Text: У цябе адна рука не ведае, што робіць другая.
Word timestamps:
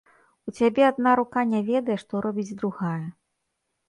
У 0.51 0.51
цябе 0.59 0.81
адна 0.91 1.11
рука 1.19 1.43
не 1.51 1.59
ведае, 1.67 1.97
што 2.05 2.21
робіць 2.27 2.57
другая. 2.63 2.95